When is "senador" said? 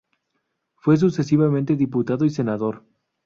2.31-2.83